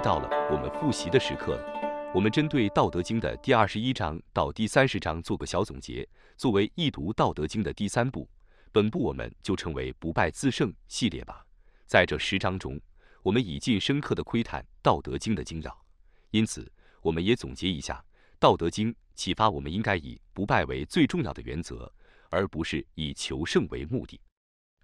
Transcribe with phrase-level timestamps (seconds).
[0.00, 2.10] 到了我们复习的时刻了。
[2.14, 8.28] 我们针对《道德经》的第二十一章到第三十章做个小总结，作为易读《道德经》的第三步，
[8.72, 11.46] 本部我们就称为“不败自胜”系列吧。
[11.86, 12.80] 在这十章中，
[13.22, 15.84] 我们已尽深刻的窥探《道德经》的精要，
[16.30, 16.70] 因此，
[17.02, 17.94] 我们也总结一下，
[18.38, 21.92] 《道德经》启发我们应该以不败为最重要的原则，
[22.30, 24.20] 而不是以求胜为目的。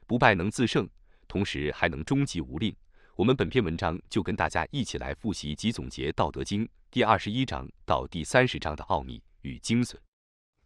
[0.06, 0.88] 不败能自胜，
[1.26, 2.72] 同时还能终极无吝。
[3.16, 9.94] 我们本篇文章就跟大家一起来复习及总结《道德经》第二十一章到第三十章的奥秘与精髓。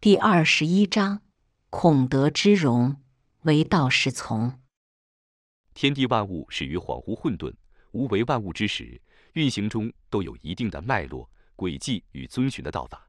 [0.01, 1.23] 第二十一章：
[1.71, 2.97] 孔德之容，
[3.43, 4.61] 为道是从。
[5.75, 7.55] 天地万物始于恍惚混沌、
[7.93, 9.01] 无为万物之时，
[9.35, 13.09] 运行中都有一定的脉络、轨迹与遵循的道法。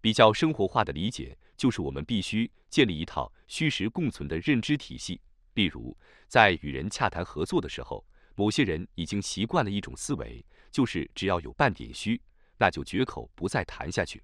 [0.00, 5.20] 比较生活化的理解，就是我们必须建立一套虚实共存的认知体系。
[5.52, 5.94] 例如，
[6.26, 8.02] 在与人洽谈合作的时候，
[8.34, 12.20] 某些人已经习惯了一种思维，就是只要有半点虚，
[12.58, 14.18] 那就绝口不再谈下去；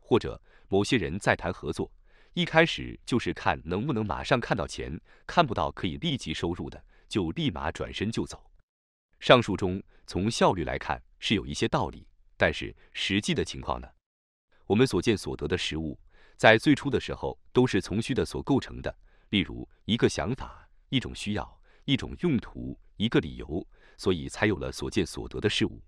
[0.00, 1.90] 或者某些人在谈合作，
[2.34, 8.50] 一开始就是看能不能马上看到钱，看不到可以立即收入的，就立马转身就走。
[9.20, 12.06] 上述中从效率来看是有一些道理，
[12.36, 13.88] 但是实际的情况呢？
[14.66, 15.98] 我们所见所得的实物，
[16.36, 18.94] 在最初的时候都是从虚的所构成的，
[19.30, 22.78] 例如一个想法、一种需要、一种用途。
[22.96, 25.82] 一个理由，所以才有了所见所得的事物。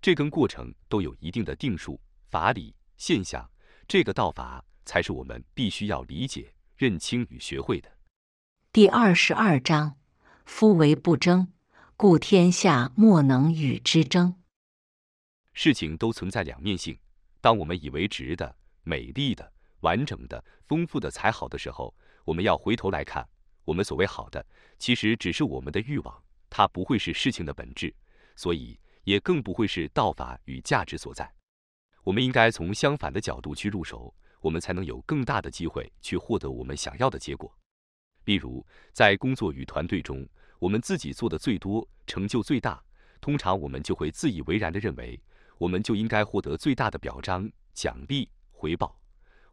[0.00, 3.48] 这跟过程都有一定的定数、法理、现象。
[3.86, 7.90] 这个道法才是我们必须要理解、认清与学会的。
[8.72, 9.98] 第二十二章：
[10.44, 11.52] 夫为不争，
[11.96, 14.36] 故天下莫能与之争。
[15.52, 16.96] 事情都存在两面性。
[17.40, 21.94] 当我们以为直的、美丽的、完整的、丰富的才好的时候，
[22.24, 23.28] 我们要回头来看，
[23.64, 24.46] 我们所谓好的，
[24.78, 26.22] 其实只是我们的欲望。
[26.50, 27.94] 它不会是事情的本质，
[28.36, 31.32] 所以也更不会是道法与价值所在。
[32.02, 37.54] 我们应该从相反的角度去入手，我们才能有更大的机会去获得我们想要的结果。
[38.24, 40.28] 例如，在工作与团队中，
[40.58, 42.82] 我们自己做的最多，成就最大，
[43.20, 45.18] 通常我们就会自以为然地认为，
[45.56, 48.98] 我们就应该获得最大的表彰、奖励、回报。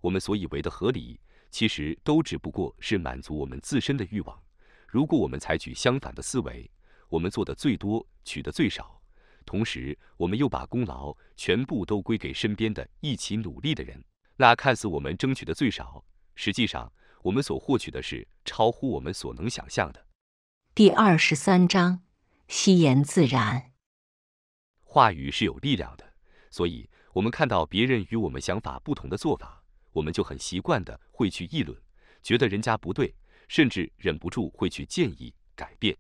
[0.02, 1.20] 我们所以为的合理，
[1.50, 4.42] 其实都只不过是满足我们自身的欲望。
[4.88, 6.70] 如果我们采取相反的思维，
[7.10, 9.02] 我们做的最多，取的最少，
[9.46, 14.04] 同时我们又把功劳全部都归给身边的一起努力的人，
[14.36, 16.04] 那看似我们争取的最少，
[16.36, 16.92] 实际上
[17.24, 20.06] 我们所获取的是超乎我们所能想象的。
[20.76, 22.04] 第二十三章：
[22.48, 23.72] 惜言自然。
[24.84, 26.14] 话语是有力量的，
[26.52, 31.78] 所以我们看到别人与我们想法不同的做法，我们就很习惯的会去议论，
[32.22, 33.16] 觉得人家不对，
[33.48, 35.98] 甚至忍不住会去建议改变。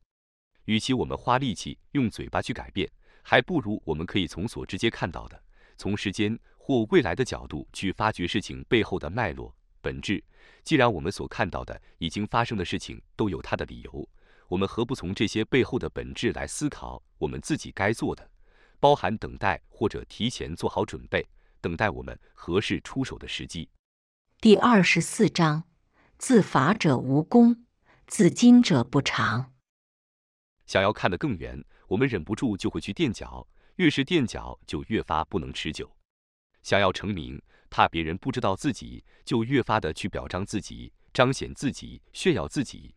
[0.67, 2.89] 与其我们花力气用嘴巴去改变，
[3.23, 5.41] 还不如我们可以从所直接看到的，
[5.77, 10.23] 从时间或未来的角度去发掘事情背后的脉络本质。
[10.63, 14.09] 既然我们所看到的已经发生的事情都有它的理由，
[14.49, 18.29] 我们何不从这些背后的本质来思考我们自己该做的，
[18.79, 21.25] 包含等待或者提前做好准备，
[21.61, 23.69] 等待我们合适出手的时机。
[24.41, 25.63] 第二十四章：
[26.17, 27.65] 自法者无功，
[28.05, 29.53] 自矜者不长。
[30.67, 33.47] 想要看得更远，我们忍不住就会去垫脚，
[33.77, 35.89] 越是垫脚就越发不能持久。
[36.61, 42.93] 想要成名，怕别人不知道自己，就越发的去表彰自己、彰显自己、炫耀自己。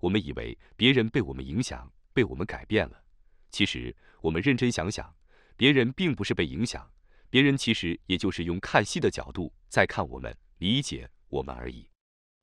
[0.00, 3.02] 我们以为别人被我们影响、被我们改变了，
[3.50, 5.10] 其实我们认真想想，
[5.56, 6.86] 别人并不是被影响，
[7.30, 11.88] 别人其实也就是用看戏的角度在看我们、理解我们而已。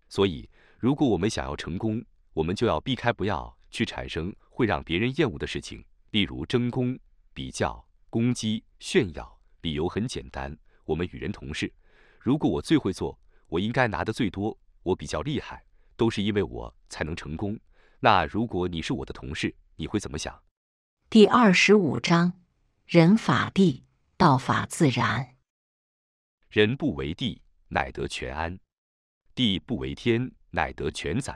[0.10, 0.50] 所以，
[0.80, 2.04] 如果我们想要成功，
[2.34, 4.36] 我们就要避开不要去产生。
[4.62, 7.00] 会让别人厌恶的事情，例如争功、
[7.34, 9.42] 比较、攻击、炫耀。
[9.62, 10.56] 理由很简单：
[10.86, 11.74] 我们与人同事，
[12.20, 15.66] 如果我最会做，我应该拿的最多，我比较厉害，
[15.96, 17.60] 都是因为我才能成功。
[18.02, 20.44] 那如果你是我的同事，你会怎么想？
[21.10, 22.34] 第二十五章：
[22.86, 23.84] 人法地，
[24.16, 25.38] 道法自然。
[26.50, 28.60] 人不为地，乃得全安；
[29.34, 31.34] 地不为天，乃得全载；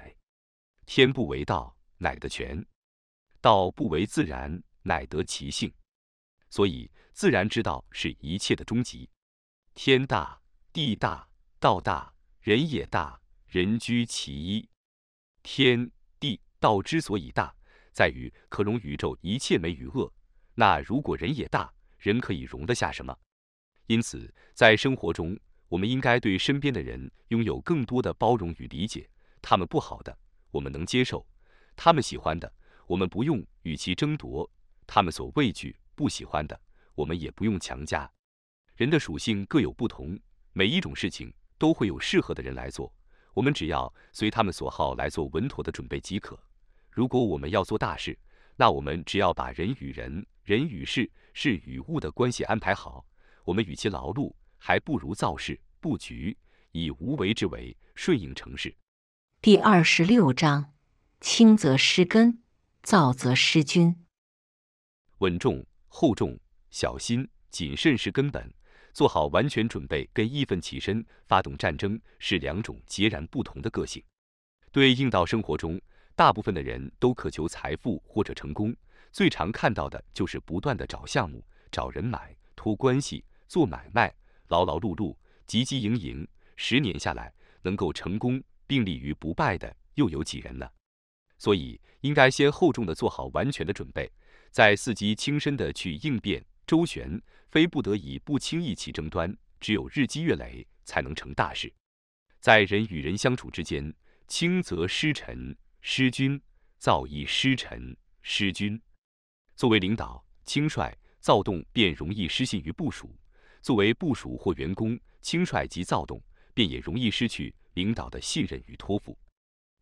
[0.86, 2.64] 天不为道，乃得全。
[3.46, 5.72] 道不为自然，乃得其性。
[6.50, 9.08] 所以，自然之道是一切的终极。
[9.76, 10.42] 天大，
[10.74, 12.12] 地大，道大，
[12.42, 14.68] 人也大，人居其一。
[15.44, 17.56] 天地道之所以大，
[17.94, 20.12] 在于可容宇宙一切美与恶。
[20.56, 23.16] 那如果人也大，人可以容得下什么？
[23.86, 29.08] 因此，在生活中，我们应该对身边的人拥有更多的包容与理解。
[29.40, 30.18] 他们不好的，
[30.50, 31.24] 我们能接受；
[31.76, 32.52] 他们喜欢的。
[32.88, 34.50] 我们不用与其争夺，
[34.86, 36.60] 他们所畏惧、不喜欢的，
[36.94, 38.10] 我们也不用强加。
[38.76, 40.20] 人的属性各有不同，
[40.54, 42.94] 每一种事情都会有适合的人来做，
[43.34, 46.38] 我们只要随他们所好来做稳妥的准备即可。
[46.92, 48.18] 如果我们要做大事，
[48.56, 53.06] 那我们只要把人与人、人与事、事与物的关系安排好，
[53.44, 56.38] 我们与其劳碌，还不如造事布局，
[56.72, 58.76] 以无为之为，顺应成事。
[59.42, 60.74] 第二十六章：
[61.20, 62.42] 轻则失根，
[62.86, 64.06] 躁则失君。
[65.18, 66.40] 稳重、厚重、
[66.70, 68.48] 小心、谨慎是根本，
[68.94, 74.04] 做好完全准备跟义愤起身发动战争是两种截然不同的个性。
[74.72, 75.82] 对应到生活中。
[76.16, 78.74] 大部分的人都渴求财富或者成功，
[79.12, 84.16] 最常看到的就是不断的找项目、找人买、托关系、做买卖，
[84.48, 85.14] 劳劳碌碌、
[85.46, 87.34] 汲汲营营，十年下来
[87.64, 90.70] 能够成功并立于不败的又有几人呢？
[91.38, 94.12] 所以应该先厚重的做好完全的准备，
[94.52, 101.72] 再伺机轻身的去应变周旋，非不得已不轻易起争端，只有日积月累才能成大事。
[102.40, 103.94] 在人与人相处之间，
[104.28, 105.56] 轻则失臣。
[105.88, 106.42] 失君，
[106.80, 108.82] 躁易失臣；失君，
[109.56, 113.08] 作为领导，轻率躁动便容易失信于部署；
[113.62, 116.20] 作为部署或员工，轻率及躁动
[116.56, 119.16] 便也容易失去领导的信任与托付。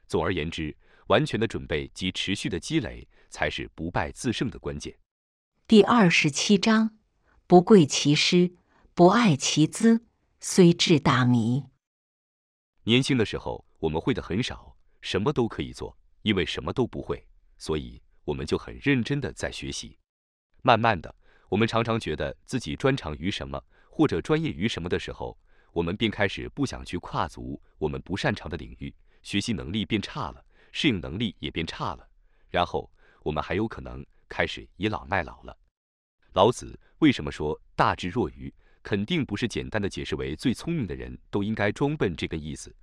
[0.07, 0.75] 总而言之，
[1.07, 4.97] 完全的准备及持续的积累，才是不败自胜的关键。
[5.67, 6.97] 第二十七章：
[7.47, 8.53] 不贵其师，
[8.93, 10.05] 不爱其资，
[10.39, 11.63] 虽智大迷。
[12.83, 14.75] 年轻的时候，我们会的很少。
[15.01, 17.27] 什么都可以做，因为什么都不会，
[17.57, 19.97] 所以我们就很认真的在学习。
[20.61, 21.13] 慢慢的，
[21.49, 25.37] 我们常常觉得自己专长于什么或者专业于什么的时候，
[25.73, 32.05] 我们便开始不想去跨足我们不擅长的领域，学习能力变差了，适应能力也变差了，
[32.49, 32.91] 然后
[33.21, 35.57] 我们还有可能开始倚老卖老了。
[36.33, 38.53] 老子为什么说大智若愚？
[38.81, 42.75] 肯定不是简单的解释为最聪明的人都应该装笨这个意思。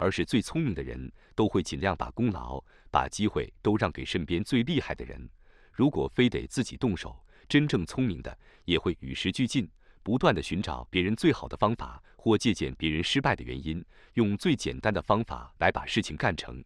[0.00, 5.28] 而是最聪明的人都会尽量把功劳、把机会都让给身边最厉害的人。
[5.72, 9.68] 如果非得自己动手，真正聪明的也会与时俱进，
[10.04, 13.84] 不断的寻找别人最好的方法，或借鉴别人失败的原因，
[14.14, 16.64] 用最简单的方法来把事情干成，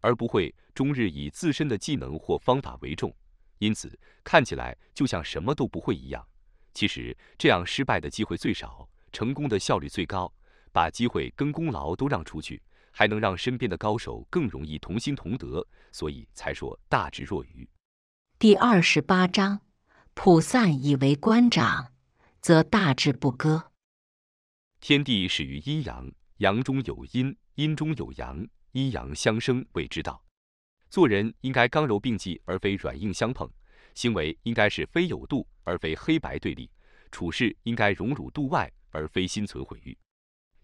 [0.00, 3.14] 而不会终日以自身的技能或方法为重。
[3.58, 6.26] 因此，看起来就像什么都不会一样。
[6.72, 10.32] 其实这样失败的机会最少，成功的效率最高。
[10.72, 12.62] 把机会跟功劳都让出去，
[12.92, 17.68] 还能让身边的高手更容易同心同德，所以才说大智若愚。
[18.38, 19.62] 第二十八章：
[20.14, 21.92] 普散以为官长，
[22.40, 23.72] 则大智不割。
[24.80, 30.22] 天地始于阴阳，阳中有阴，阴中有阳，阴阳相生谓之道。
[30.88, 33.46] 做人应该刚柔并济，而非软硬相碰；
[33.94, 36.68] 行为应该是非有度，而非黑白对立；
[37.12, 39.96] 处事应该荣辱度外，而非心存毁誉。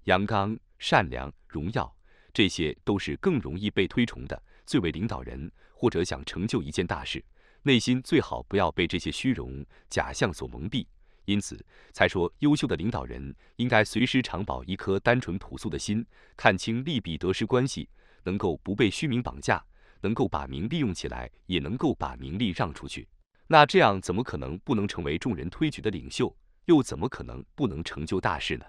[0.05, 1.97] 阳刚、善良、荣耀，
[2.33, 4.43] 这些都是更容易被推崇的。
[4.67, 7.25] 最为领导人或者想成就一件大事，
[7.63, 10.85] 内心最好不要被这些虚荣假象所蒙蔽。
[11.25, 16.05] 因此，才说优秀的领导人应该随时常保一颗单纯朴素的心，
[16.37, 17.89] 看清利弊得失关系，
[18.27, 19.65] 能够不被虚名绑架，
[20.03, 23.09] 能够把名利用起来，也能够把名利让出去。
[23.47, 26.37] 那这样怎么可能不能成为众人推举的领袖？
[26.67, 28.67] 又怎么可能不能成就大事呢？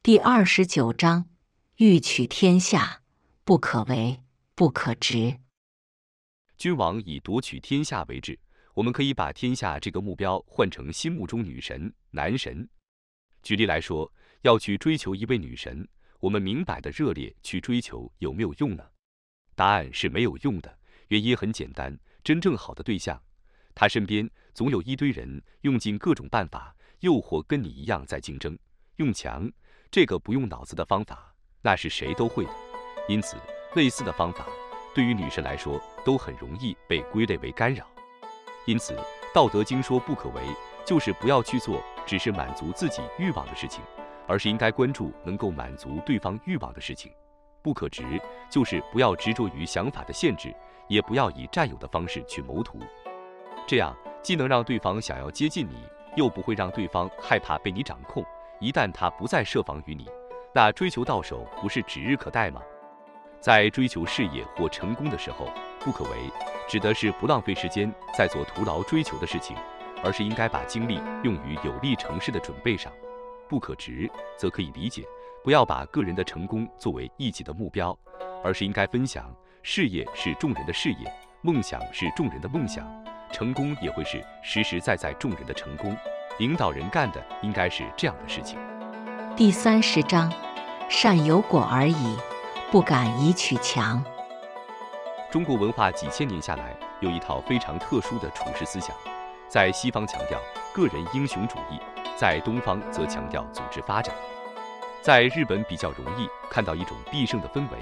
[0.00, 1.28] 第二十九章：
[1.78, 3.02] 欲取天下，
[3.44, 4.22] 不可为，
[4.54, 5.40] 不可执。
[6.56, 8.38] 君王以夺取天下为志，
[8.74, 12.68] 我们可以把天下这个目标换成心目中女神、男神。
[13.42, 14.12] 举例来说，
[14.42, 15.88] 要去追求一位女神，
[16.26, 18.84] 我们明摆的热烈去追求，有没有用呢？
[19.54, 20.78] 答案是没有用的。
[21.06, 23.22] 原因很简单，真正好的对象，
[23.76, 28.58] 他身边总有一堆人用尽各种办法诱惑，跟你一样在竞争，
[28.96, 29.48] 用强。
[29.88, 32.50] 这个不用脑子的方法，那是谁都会的。
[33.08, 33.36] 因此，
[33.76, 34.44] 类似的方法
[34.96, 37.88] 对于女生来说都很容易被归类为干扰。
[38.66, 38.94] 因此，
[39.32, 40.42] 《道德经》说不可为，
[40.84, 43.80] 就是不要去做只是满足自己欲望的事情，
[44.26, 47.12] 而是应该关注能够满足对方欲望的事情。
[47.62, 48.04] 不可执，
[48.48, 50.54] 就是不要执着于想法的限制，
[50.88, 52.78] 也不要以占有的方式去谋图。
[53.66, 55.82] 这样既能让对方想要接近你，
[56.14, 58.24] 又不会让对方害怕被你掌控。
[58.60, 60.08] 一旦他不再设防于你，
[60.54, 62.62] 那追求到手不是指日可待吗？
[63.40, 65.48] 在追求事业或成功的时候，
[65.80, 66.10] 不可为，
[66.68, 69.56] 指的是不浪费时间在做徒劳追求的事情，
[70.04, 72.92] 而是应该把精力用于有利成事的准备上。
[73.48, 75.04] 不可直，则可以理解，
[75.42, 77.96] 不要把个人的成功作为一己的目标，
[78.42, 79.34] 而是应该分享。
[79.62, 81.12] 事业是众人的事业，
[81.42, 82.86] 梦想是众人的梦想，
[83.32, 85.96] 成功也会是实实在在众人的成功。
[86.38, 88.58] 领导人干的应该是这样的事情。
[89.34, 90.32] 第三十章，
[90.88, 92.16] 善有果而已，
[92.70, 94.04] 不敢以取强。
[95.30, 98.94] 中国文化几千年下来，有一套非常特殊的处世思想，
[99.48, 100.38] 在西方强调
[100.72, 101.80] 个人英雄主义，
[102.16, 104.14] 在东方则强调组织发展。
[105.02, 107.78] 在日本比较容易看到一种必胜的氛围，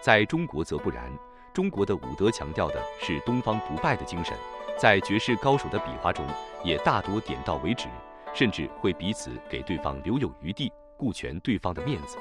[0.00, 1.10] 在中国则不然。
[1.52, 4.36] 中国的武德强调的是东方不败的精神，
[4.78, 6.24] 在绝世高手的比划中，
[6.62, 7.88] 也大多点到为止，
[8.32, 12.16] 甚至会彼此给对方留有余地，顾全对方的面子。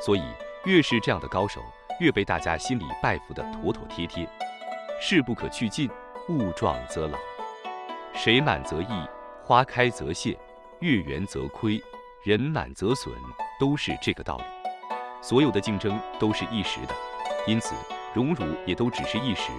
[0.00, 0.22] 所以，
[0.66, 1.60] 越是这样的高手，
[1.98, 4.28] 越被大家心里拜服得妥妥帖帖。
[5.00, 5.90] 事不可去尽，
[6.28, 7.18] 物壮则老。
[8.14, 9.08] 水满则溢，
[9.42, 10.38] 花开则谢，
[10.80, 11.82] 月圆则亏，
[12.22, 13.14] 人满则损，
[13.58, 14.44] 都是这个道理。
[15.22, 16.94] 所有的竞争都是一时的，
[17.46, 17.74] 因此。
[18.12, 19.52] 荣辱也都只是一时，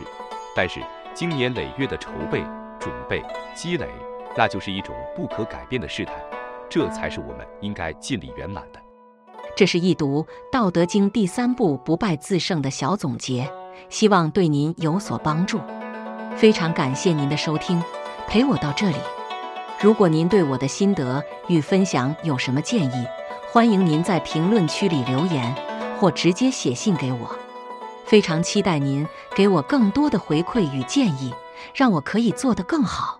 [0.53, 0.81] 但是
[1.13, 2.43] 经年累月的筹备、
[2.77, 3.23] 准备、
[3.55, 3.87] 积累，
[4.35, 6.13] 那就是一种不可改变的事态，
[6.69, 8.81] 这才是我们应该尽力圆满的。
[9.55, 13.49] 这是一读《道德经》第三部“不败自胜”的小总结，
[13.87, 15.57] 希望对您有所帮助。
[16.35, 17.81] 非常感谢您的收听，
[18.27, 18.97] 陪我到这里。
[19.81, 23.07] 如果您对我的心得与分享有什么建议，
[23.51, 25.55] 欢迎您在评论区里留言，
[25.99, 27.35] 或直接写信给我。
[28.05, 31.33] 非常期待您给我更多的回馈与建议，
[31.73, 33.19] 让我可以做得更好。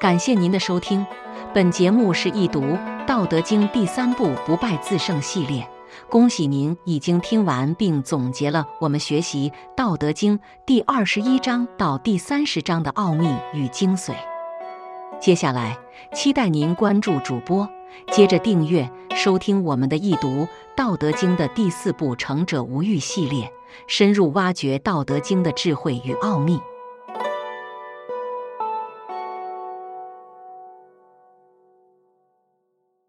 [0.00, 1.06] 感谢您的收听，
[1.54, 2.60] 本节目是一读
[3.06, 5.64] 《道德经》第三部“不败自胜”系列。
[6.08, 14.12] 恭喜您已经听完并总结了我们学习《道德经》第二十一章到第三十章的奥秘与精髓。
[15.22, 15.78] 接下来，
[16.12, 17.68] 期待您关注主播。
[18.10, 20.28] 接着订阅收听我们的易读
[20.76, 23.48] 《道德经》的第四部“成者无欲”系列，
[23.86, 26.58] 深入挖掘《道德经》的智慧与奥秘。